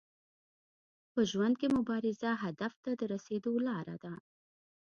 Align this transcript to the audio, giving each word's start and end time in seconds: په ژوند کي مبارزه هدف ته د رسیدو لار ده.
په 1.11 1.21
ژوند 1.31 1.55
کي 1.61 1.67
مبارزه 1.77 2.29
هدف 2.43 2.73
ته 2.83 2.91
د 2.99 3.01
رسیدو 3.13 3.53
لار 3.67 3.87
ده. 4.03 4.13